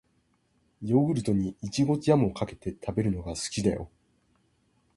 [0.81, 3.87] ヨーグルトに、いちごジャムをかけて食べるのが好きだよ。